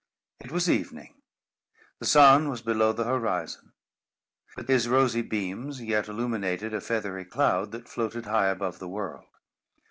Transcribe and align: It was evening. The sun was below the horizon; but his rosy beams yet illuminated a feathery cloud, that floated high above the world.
It 0.39 0.51
was 0.51 0.67
evening. 0.67 1.21
The 1.99 2.07
sun 2.07 2.49
was 2.49 2.63
below 2.63 2.91
the 2.91 3.03
horizon; 3.03 3.73
but 4.55 4.67
his 4.67 4.87
rosy 4.89 5.21
beams 5.21 5.79
yet 5.79 6.07
illuminated 6.07 6.73
a 6.73 6.81
feathery 6.81 7.23
cloud, 7.25 7.71
that 7.73 7.87
floated 7.87 8.25
high 8.25 8.47
above 8.47 8.79
the 8.79 8.89
world. 8.89 9.27